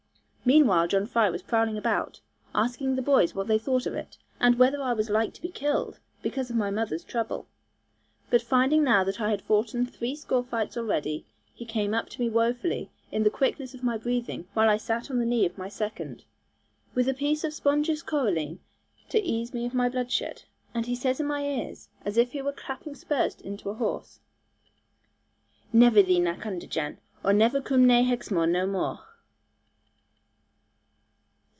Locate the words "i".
4.81-4.91, 9.21-9.29, 14.67-14.75